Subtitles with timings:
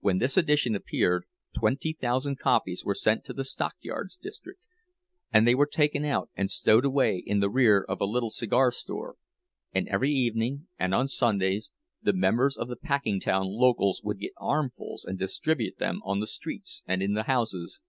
[0.00, 1.24] When this edition appeared,
[1.58, 4.60] twenty thousand copies were sent to the stockyards district;
[5.32, 8.70] and they were taken out and stowed away in the rear of a little cigar
[8.70, 9.16] store,
[9.72, 11.70] and every evening, and on Sundays,
[12.02, 16.82] the members of the Packingtown locals would get armfuls and distribute them on the streets
[16.86, 17.80] and in the houses.